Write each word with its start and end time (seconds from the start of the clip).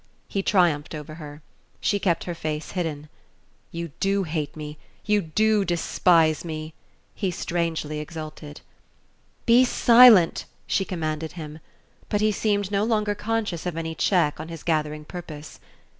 he 0.27 0.41
triumphed 0.41 0.95
over 0.95 1.13
her. 1.21 1.43
She 1.79 1.99
kept 1.99 2.23
her 2.23 2.33
face 2.33 2.71
hidden. 2.71 3.07
"You 3.71 3.91
do 3.99 4.23
hate 4.23 4.55
me, 4.55 4.79
you 5.05 5.21
do 5.21 5.63
despise 5.63 6.43
me!" 6.43 6.73
he 7.13 7.29
strangely 7.29 7.99
exulted. 7.99 8.61
"Be 9.45 9.63
silent!" 9.63 10.45
she 10.65 10.85
commanded 10.85 11.33
him; 11.33 11.59
but 12.09 12.19
he 12.19 12.31
seemed 12.31 12.71
no 12.71 12.83
longer 12.83 13.13
conscious 13.13 13.67
of 13.67 13.77
any 13.77 13.93
check 13.93 14.39
on 14.39 14.47
his 14.47 14.63
gathering 14.63 15.05
purpose. 15.05 15.59